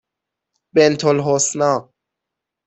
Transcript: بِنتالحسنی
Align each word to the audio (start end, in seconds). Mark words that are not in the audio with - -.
بِنتالحسنی 0.75 1.89